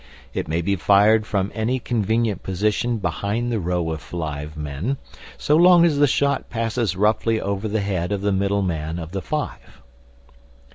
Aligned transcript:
It 0.33 0.47
may 0.47 0.61
be 0.63 0.75
fired 0.75 1.27
from 1.27 1.51
any 1.53 1.77
convenient 1.77 2.41
position 2.41 2.97
behind 2.97 3.51
the 3.51 3.59
row 3.59 3.91
of 3.91 4.01
five 4.01 4.57
men, 4.57 4.97
so 5.37 5.55
long 5.55 5.85
as 5.85 5.99
the 5.99 6.07
shot 6.07 6.49
passes 6.49 6.95
roughly 6.95 7.39
over 7.39 7.67
the 7.67 7.81
head 7.81 8.11
of 8.11 8.21
the 8.21 8.31
middle 8.31 8.63
man 8.63 8.97
of 8.97 9.11
the 9.11 9.21
five. 9.21 9.79